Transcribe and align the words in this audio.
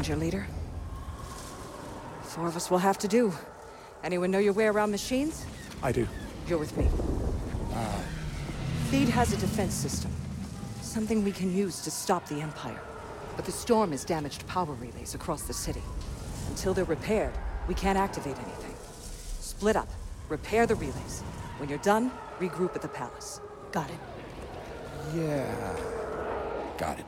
danger, 0.00 0.16
leader. 0.16 0.46
Four 2.22 2.46
of 2.46 2.56
us 2.56 2.70
will 2.70 2.78
have 2.78 2.96
to 3.00 3.08
do. 3.08 3.34
Anyone 4.02 4.30
know 4.30 4.38
your 4.38 4.54
way 4.54 4.64
around 4.64 4.90
machines? 4.90 5.44
I 5.82 5.92
do. 5.92 6.08
You're 6.48 6.58
with 6.58 6.74
me. 6.74 6.88
Ah. 7.74 8.02
Theed 8.90 9.08
has 9.08 9.34
a 9.34 9.36
defense 9.36 9.74
system. 9.74 10.10
Something 10.80 11.22
we 11.22 11.32
can 11.32 11.54
use 11.54 11.82
to 11.82 11.90
stop 11.90 12.26
the 12.28 12.40
Empire. 12.40 12.80
But 13.36 13.44
the 13.44 13.52
storm 13.52 13.90
has 13.90 14.06
damaged 14.06 14.46
power 14.46 14.72
relays 14.72 15.14
across 15.14 15.42
the 15.42 15.52
city. 15.52 15.82
Until 16.48 16.72
they're 16.72 16.86
repaired, 16.86 17.34
we 17.68 17.74
can't 17.74 17.98
activate 17.98 18.38
anything. 18.38 18.74
Split 19.40 19.76
up. 19.76 19.90
Repair 20.30 20.64
the 20.64 20.76
relays. 20.76 21.20
When 21.58 21.68
you're 21.68 21.78
done, 21.78 22.10
regroup 22.38 22.74
at 22.74 22.80
the 22.80 22.88
palace. 22.88 23.42
Got 23.70 23.90
it? 23.90 24.00
Yeah. 25.14 25.76
Got 26.78 27.00
it. 27.00 27.06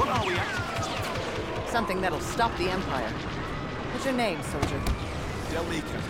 What 0.00 0.08
are 0.08 0.26
we 0.26 0.32
activating? 0.34 1.66
Something 1.70 2.00
that'll 2.00 2.20
stop 2.20 2.56
the 2.56 2.70
Empire. 2.70 3.10
What's 3.92 4.06
your 4.06 4.14
name, 4.14 4.42
soldier? 4.44 4.80
Del 5.52 5.62
Meeko. 5.64 6.00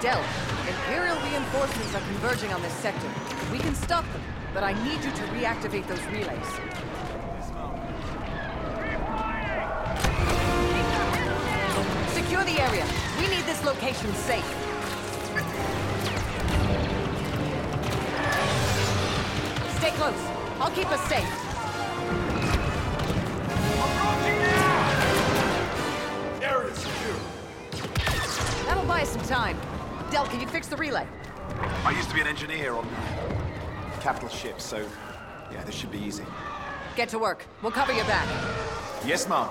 Del, 0.00 0.22
Imperial 0.68 1.18
reinforcements 1.18 1.92
are 1.96 2.02
converging 2.02 2.52
on 2.52 2.62
this 2.62 2.72
sector. 2.74 3.10
We 3.50 3.58
can 3.58 3.74
stop 3.74 4.04
them, 4.12 4.22
but 4.54 4.62
I 4.62 4.74
need 4.84 5.02
you 5.02 5.10
to 5.10 5.22
reactivate 5.34 5.88
those 5.88 6.00
relays. 6.06 6.46
Secure 12.14 12.44
the 12.44 12.62
area. 12.62 12.86
We 13.18 13.26
need 13.26 13.44
this 13.44 13.64
location 13.64 14.14
safe. 14.14 14.46
Stay 19.78 19.90
close. 19.98 20.22
I'll 20.60 20.70
keep 20.70 20.88
us 20.92 21.04
safe. 21.08 21.49
Buy 29.00 29.06
us 29.06 29.12
some 29.12 29.22
time. 29.22 29.58
Del, 30.10 30.26
can 30.26 30.40
you 30.40 30.46
fix 30.46 30.66
the 30.66 30.76
relay? 30.76 31.06
I 31.84 31.90
used 31.92 32.10
to 32.10 32.14
be 32.14 32.20
an 32.20 32.26
engineer 32.26 32.74
on 32.74 32.86
capital 34.00 34.28
ships, 34.28 34.62
so 34.62 34.86
yeah, 35.50 35.64
this 35.64 35.74
should 35.74 35.90
be 35.90 35.98
easy. 35.98 36.24
Get 36.96 37.08
to 37.10 37.18
work. 37.18 37.46
We'll 37.62 37.72
cover 37.72 37.92
your 37.94 38.04
back. 38.04 38.28
Yes, 39.06 39.26
ma'am. 39.26 39.48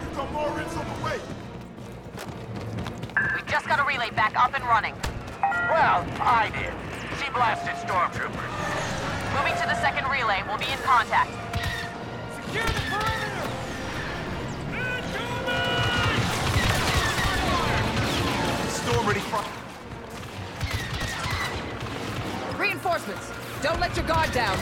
We've 0.00 0.16
got 0.16 0.32
more 0.32 0.50
rigs 0.56 0.76
on 0.76 0.86
the 0.86 1.04
way. 1.04 1.20
We 3.36 3.42
just 3.50 3.68
got 3.68 3.78
a 3.78 3.84
relay 3.84 4.10
back 4.10 4.34
up 4.36 4.54
and 4.54 4.64
running. 4.64 4.94
Well, 5.40 6.04
I 6.20 6.50
did. 6.50 6.72
She 7.20 7.30
blasted 7.30 7.76
stormtroopers. 7.88 8.63
Moving 9.34 9.54
to 9.54 9.66
the 9.66 9.74
second 9.80 10.08
relay. 10.08 10.42
We'll 10.46 10.58
be 10.58 10.70
in 10.70 10.78
contact. 10.78 11.30
Secure 12.36 12.64
the 12.64 12.72
perimeter. 12.88 13.24
Storm 18.70 19.06
ready 19.08 19.20
front. 19.20 19.48
Reinforcements! 22.58 23.32
Don't 23.60 23.80
let 23.80 23.96
your 23.96 24.06
guard 24.06 24.30
down! 24.32 24.56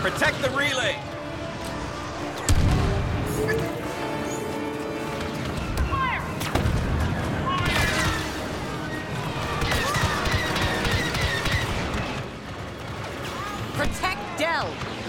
Protect 0.00 0.42
the 0.42 0.50
relay. 0.50 1.11
Protect 13.82 14.38
Del! 14.38 15.01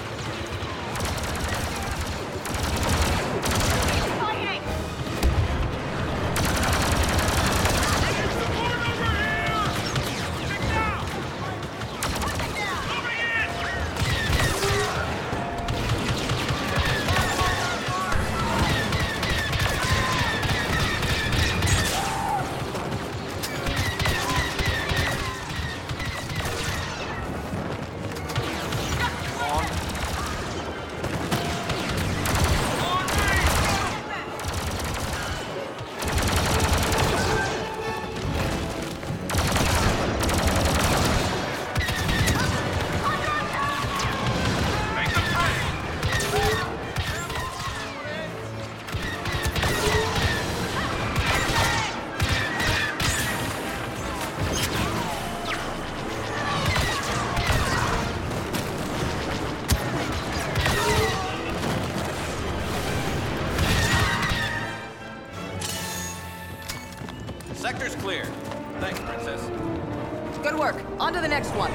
To 71.13 71.21
the 71.21 71.27
next 71.27 71.51
one. 71.51 71.71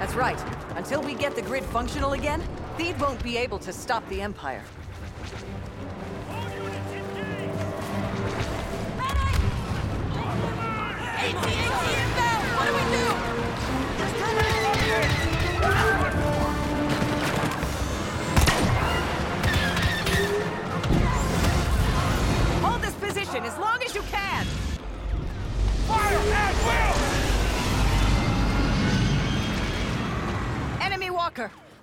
That's 0.00 0.14
right. 0.14 0.36
Until 0.74 1.00
we 1.00 1.14
get 1.14 1.36
the 1.36 1.42
grid 1.42 1.64
functional 1.66 2.14
again, 2.14 2.42
Theed 2.76 2.98
won't 2.98 3.22
be 3.22 3.36
able 3.36 3.60
to 3.60 3.72
stop 3.72 4.08
the 4.08 4.20
Empire. 4.20 4.64
What 11.32 12.19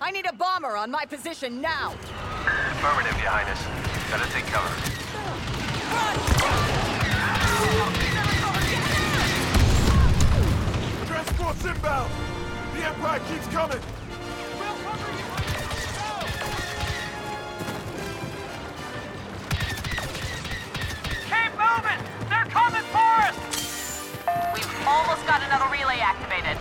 I 0.00 0.12
need 0.12 0.26
a 0.26 0.32
bomber 0.32 0.76
on 0.76 0.92
my 0.92 1.04
position 1.04 1.60
now! 1.60 1.92
Affirmative, 2.46 3.18
Your 3.20 3.30
Highness. 3.30 3.58
Gotta 4.08 4.30
take 4.30 4.46
cover. 4.46 4.68
Run! 5.90 6.16
Transport's 11.06 11.64
inbound. 11.64 12.12
The 12.74 12.86
Empire 12.86 13.20
keeps 13.28 13.48
coming. 13.48 13.80
Keep 21.26 21.52
moving! 21.58 22.00
They're 22.30 22.46
coming 22.46 22.86
for 22.94 23.14
us! 23.26 23.36
We've 24.54 24.86
almost 24.86 25.26
got 25.26 25.42
another 25.42 25.66
relay 25.72 25.98
activated. 25.98 26.56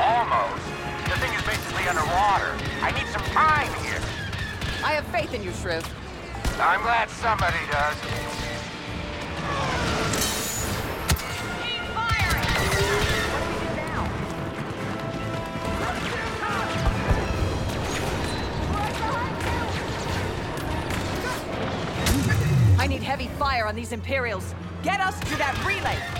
Almost. 0.00 0.75
The 1.16 1.22
thing 1.22 1.34
is 1.34 1.42
basically 1.44 1.88
underwater. 1.88 2.54
I 2.82 2.90
need 2.90 3.06
some 3.06 3.22
time 3.32 3.72
here. 3.82 4.02
I 4.84 4.92
have 4.92 5.06
faith 5.06 5.32
in 5.32 5.42
you, 5.42 5.50
Shriv. 5.50 5.82
I'm 6.60 6.82
glad 6.82 7.08
somebody 7.08 7.56
does. 7.72 7.96
Team 11.62 11.84
fire! 11.94 12.36
What 15.80 15.94
do 15.94 16.00
we 16.02 16.08
do 16.10 16.20
now? 22.76 22.82
I 22.82 22.86
need 22.86 23.02
heavy 23.02 23.28
fire 23.38 23.64
on 23.66 23.74
these 23.74 23.92
Imperials. 23.92 24.54
Get 24.82 25.00
us 25.00 25.18
to 25.20 25.36
that 25.38 25.56
relay! 25.66 26.15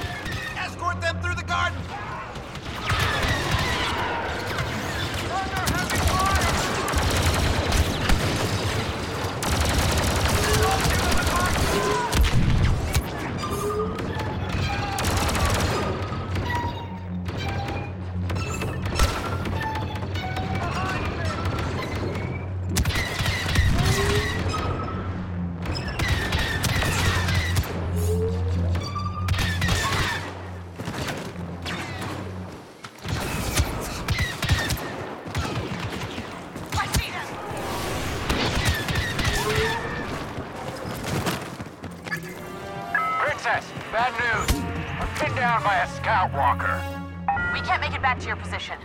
Down 46.06 46.30
by 46.30 46.32
scout 46.32 46.32
walker. 46.32 47.52
We 47.52 47.60
can't 47.60 47.80
make 47.80 47.94
it 47.94 48.02
back 48.02 48.18
to 48.20 48.26
your 48.26 48.36
position. 48.36 48.78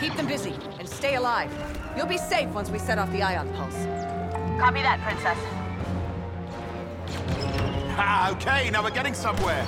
Keep 0.00 0.16
them 0.16 0.26
busy 0.26 0.54
and 0.78 0.88
stay 0.88 1.14
alive. 1.14 1.50
You'll 1.96 2.06
be 2.06 2.18
safe 2.18 2.48
once 2.50 2.70
we 2.70 2.78
set 2.78 2.98
off 2.98 3.10
the 3.12 3.22
ion 3.22 3.48
pulse. 3.54 3.86
Copy 4.60 4.82
that, 4.82 5.00
Princess. 5.02 5.38
Ah, 7.94 8.30
okay, 8.32 8.70
now 8.70 8.82
we're 8.82 8.90
getting 8.90 9.14
somewhere. 9.14 9.66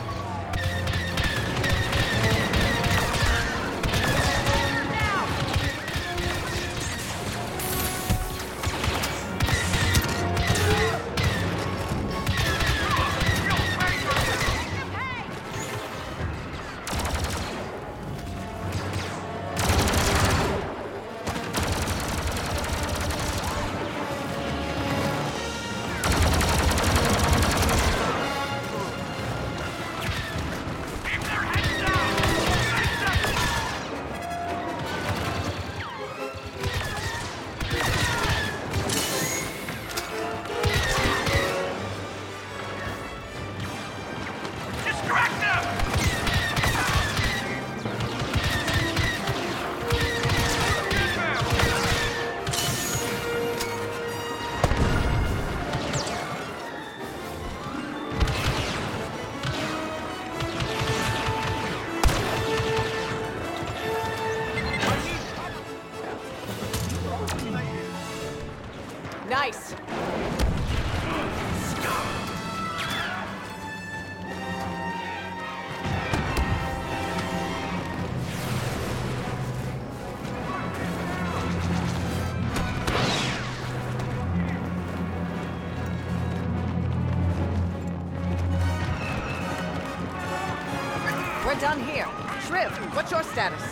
Done 91.64 91.80
here. 91.80 92.04
Shriv, 92.44 92.68
what's 92.94 93.10
your 93.10 93.22
status? 93.22 93.62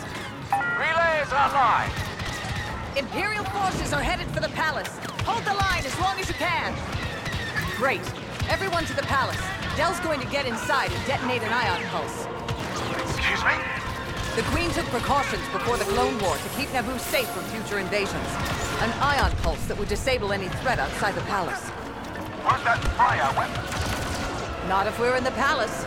Relay 0.49 1.21
is 1.21 1.31
online. 1.31 1.91
Imperial 2.97 3.43
forces 3.53 3.93
are 3.93 4.01
headed 4.01 4.25
for 4.33 4.39
the 4.39 4.49
palace. 4.57 4.89
Hold 5.29 5.45
the 5.45 5.53
line 5.53 5.85
as 5.85 5.93
long 5.99 6.19
as 6.19 6.27
you 6.27 6.33
can. 6.33 6.73
Great. 7.77 8.01
Everyone 8.49 8.83
to 8.85 8.95
the 8.95 9.03
palace. 9.03 9.37
Del's 9.77 9.99
going 9.99 10.19
to 10.21 10.25
get 10.25 10.47
inside 10.47 10.91
and 10.91 11.05
detonate 11.05 11.43
an 11.43 11.53
ion 11.53 11.83
pulse. 11.93 12.25
Excuse 13.13 13.43
me? 13.45 13.61
The 14.37 14.45
Queen 14.49 14.71
took 14.71 14.87
precautions 14.89 15.45
before 15.53 15.77
the 15.77 15.85
Clone 15.93 16.17
War 16.17 16.35
to 16.35 16.49
keep 16.57 16.69
Naboo 16.69 16.99
safe 16.99 17.29
from 17.29 17.43
future 17.53 17.77
invasions. 17.77 18.27
An 18.81 18.89
ion 19.05 19.31
pulse 19.43 19.63
that 19.67 19.77
would 19.77 19.87
disable 19.87 20.33
any 20.33 20.49
threat 20.65 20.79
outside 20.79 21.13
the 21.13 21.21
palace. 21.29 21.61
Won't 22.41 22.65
that 22.65 22.81
fry 22.97 23.19
our 23.19 23.37
weapons? 23.37 24.67
Not 24.67 24.87
if 24.87 24.99
we're 24.99 25.15
in 25.15 25.23
the 25.23 25.37
palace. 25.37 25.85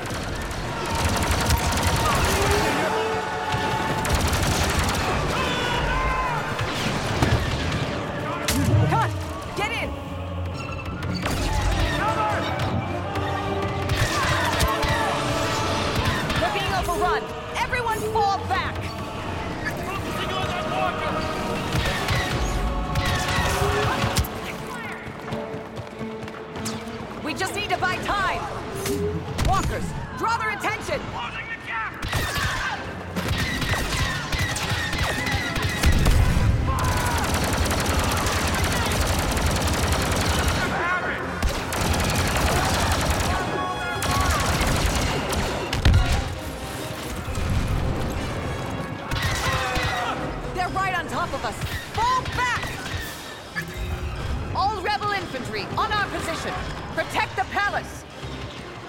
Protect 56.96 57.36
the 57.36 57.44
palace! 57.53 58.05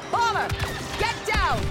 Bomber, 0.10 0.48
get 0.98 1.14
down! 1.28 1.62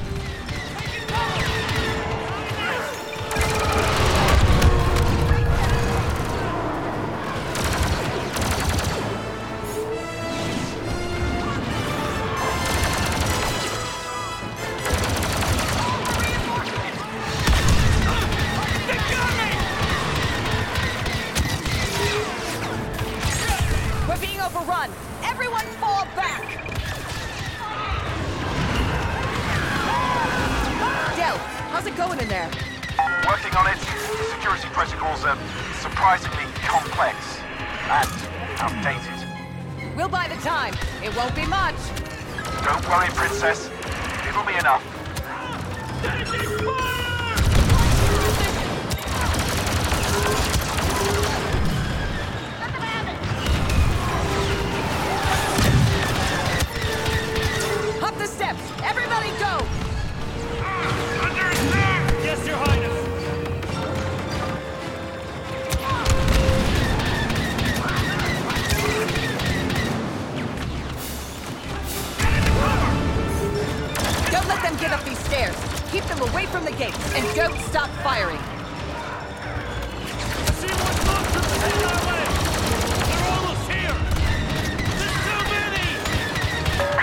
Overrun! 24.56 24.90
Everyone 25.22 25.66
fall 25.80 26.04
back! 26.16 26.42
Del, 31.16 31.36
how's 31.70 31.86
it 31.86 31.96
going 31.96 32.18
in 32.20 32.28
there? 32.28 32.50
Working 33.26 33.54
on 33.54 33.66
it. 33.66 33.78
Security 34.32 34.68
protocols 34.68 35.24
are 35.24 35.36
surprisingly 35.80 36.44
complex 36.64 37.38
and 37.90 38.08
outdated. 38.58 39.28
We'll 39.96 40.08
buy 40.08 40.28
the 40.28 40.40
time. 40.42 40.74
It 41.02 41.14
won't 41.16 41.34
be 41.34 41.46
much. 41.46 41.76
Don't 42.64 42.88
worry, 42.88 43.08
Princess. 43.10 43.70
It'll 44.26 44.44
be 44.44 44.54
enough. 44.54 44.82
Get 74.78 74.92
up 74.92 75.02
these 75.04 75.18
stairs. 75.18 75.56
Keep 75.90 76.04
them 76.04 76.20
away 76.28 76.46
from 76.46 76.64
the 76.64 76.72
gates, 76.72 76.98
and 77.14 77.24
don't 77.34 77.58
stop 77.60 77.88
firing. 78.02 78.38
See 80.56 80.68
what's 80.68 81.06
monsters 81.06 81.52
heading 81.62 81.84
our 81.86 82.00
way! 82.06 82.24
They're 83.08 83.28
almost 83.32 83.64
here! 83.70 83.96
There's 84.96 85.18
too 85.24 85.40
many! 85.48 85.86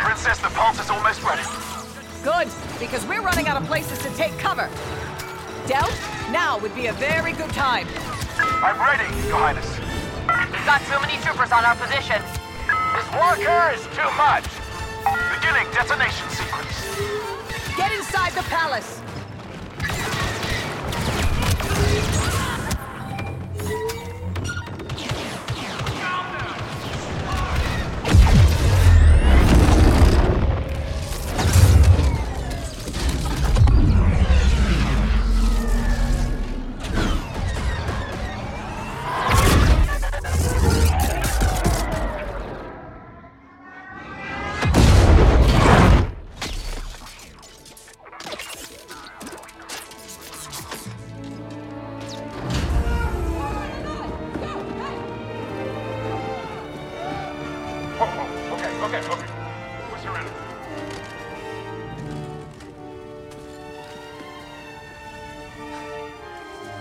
Princess, 0.04 0.40
the 0.40 0.50
pulse 0.50 0.80
is 0.80 0.90
almost 0.90 1.24
ready. 1.24 1.44
Good, 2.24 2.48
because 2.80 3.06
we're 3.06 3.22
running 3.22 3.48
out 3.48 3.62
of 3.62 3.68
places 3.68 3.98
to 4.00 4.10
take 4.16 4.38
cover. 4.38 4.70
Del, 5.68 5.90
now 6.32 6.60
would 6.60 6.76
be 6.76 6.88
a 6.88 6.94
very 6.94 7.34
good 7.34 7.52
time. 7.52 7.88
I'm 8.38 8.80
ready, 8.80 9.10
Your 9.28 9.38
Highness. 9.38 9.80
We've 10.52 10.66
got 10.66 10.82
too 10.86 11.00
many 11.02 11.22
troopers 11.24 11.52
on 11.52 11.66
our 11.66 11.76
position. 11.76 12.22
This 12.94 13.08
walker 13.12 13.74
is 13.74 13.84
too 13.96 14.10
much. 14.16 14.46
Beginning 15.36 15.68
detonation 15.74 16.30
sequence. 16.30 17.33
Get 17.76 17.92
inside 17.92 18.34
the 18.34 18.44
palace. 18.44 19.03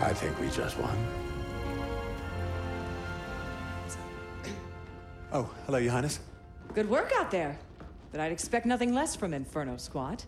I 0.02 0.12
think 0.12 0.38
we 0.40 0.48
just 0.50 0.76
won. 0.78 1.06
Oh, 5.32 5.48
hello, 5.66 5.78
Your 5.78 5.92
Highness. 5.92 6.18
Good 6.74 6.90
work 6.90 7.12
out 7.16 7.30
there. 7.30 7.56
But 8.10 8.20
I'd 8.20 8.32
expect 8.32 8.66
nothing 8.66 8.94
less 8.94 9.14
from 9.14 9.32
Inferno 9.32 9.76
Squad. 9.76 10.24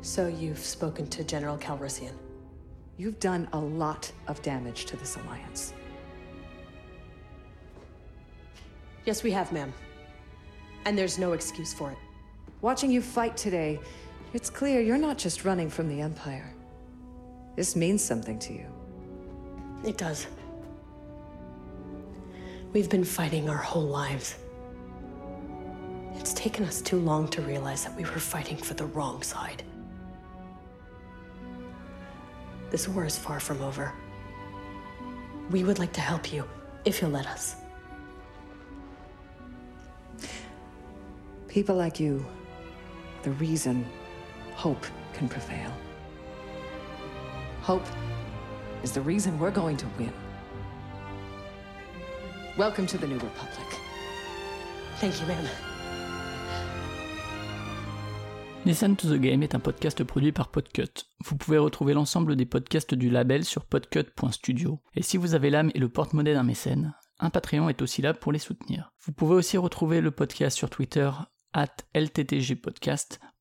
So 0.00 0.26
you've 0.26 0.58
spoken 0.58 1.06
to 1.08 1.22
General 1.22 1.56
Calrissian. 1.56 2.12
You've 2.98 3.20
done 3.20 3.48
a 3.52 3.58
lot 3.58 4.10
of 4.26 4.42
damage 4.42 4.86
to 4.86 4.96
this 4.96 5.16
alliance. 5.16 5.72
Yes, 9.04 9.22
we 9.22 9.30
have, 9.30 9.52
ma'am. 9.52 9.72
And 10.86 10.98
there's 10.98 11.18
no 11.18 11.34
excuse 11.34 11.72
for 11.72 11.92
it. 11.92 11.98
Watching 12.62 12.90
you 12.90 13.00
fight 13.00 13.36
today, 13.36 13.78
it's 14.34 14.50
clear 14.50 14.80
you're 14.80 14.98
not 14.98 15.18
just 15.18 15.44
running 15.44 15.70
from 15.70 15.88
the 15.88 16.00
Empire. 16.00 16.55
This 17.56 17.74
means 17.74 18.04
something 18.04 18.38
to 18.40 18.52
you. 18.52 18.66
It 19.82 19.96
does. 19.96 20.26
We've 22.74 22.90
been 22.90 23.04
fighting 23.04 23.48
our 23.48 23.56
whole 23.56 23.86
lives. 23.86 24.36
It's 26.16 26.34
taken 26.34 26.66
us 26.66 26.82
too 26.82 26.98
long 26.98 27.28
to 27.28 27.40
realize 27.40 27.84
that 27.84 27.96
we 27.96 28.04
were 28.04 28.20
fighting 28.20 28.58
for 28.58 28.74
the 28.74 28.84
wrong 28.84 29.22
side. 29.22 29.62
This 32.70 32.86
war 32.88 33.06
is 33.06 33.16
far 33.16 33.40
from 33.40 33.62
over. 33.62 33.94
We 35.50 35.64
would 35.64 35.78
like 35.78 35.94
to 35.94 36.00
help 36.02 36.32
you, 36.32 36.44
if 36.84 37.00
you'll 37.00 37.12
let 37.12 37.26
us. 37.26 37.56
People 41.48 41.76
like 41.76 41.98
you, 41.98 42.26
the 43.22 43.30
reason 43.32 43.86
hope 44.54 44.84
can 45.14 45.26
prevail. 45.26 45.72
Hope 47.66 47.82
is 48.84 48.92
the 48.92 49.00
reason 49.00 49.40
we're 49.40 49.50
going 49.50 49.76
to 49.76 49.86
win. 49.98 50.12
Welcome 52.56 52.86
to 52.86 52.96
the 52.96 53.08
New 53.08 53.18
Republic. 53.18 53.80
Thank 55.00 55.20
you, 55.20 55.26
ma'am. 55.26 55.44
Listen 58.64 58.94
to 58.94 59.08
the 59.08 59.18
Game 59.18 59.42
est 59.42 59.56
un 59.56 59.58
podcast 59.58 60.04
produit 60.04 60.30
par 60.30 60.52
Podcut. 60.52 61.08
Vous 61.24 61.36
pouvez 61.36 61.58
retrouver 61.58 61.94
l'ensemble 61.94 62.36
des 62.36 62.46
podcasts 62.46 62.94
du 62.94 63.10
label 63.10 63.44
sur 63.44 63.64
podcut.studio. 63.64 64.80
Et 64.94 65.02
si 65.02 65.16
vous 65.16 65.34
avez 65.34 65.50
l'âme 65.50 65.72
et 65.74 65.80
le 65.80 65.88
porte-monnaie 65.88 66.34
d'un 66.34 66.44
mécène, 66.44 66.94
un 67.18 67.30
Patreon 67.30 67.68
est 67.68 67.82
aussi 67.82 68.00
là 68.00 68.14
pour 68.14 68.30
les 68.30 68.38
soutenir. 68.38 68.92
Vous 69.04 69.12
pouvez 69.12 69.34
aussi 69.34 69.56
retrouver 69.56 70.00
le 70.00 70.12
podcast 70.12 70.56
sur 70.56 70.70
Twitter, 70.70 71.10
at 71.52 71.74
LTTGpodcast, 71.96 73.18